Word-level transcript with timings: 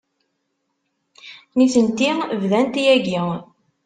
Nitenti 1.55 2.09
bdant 2.41 2.73
yagi. 2.85 3.21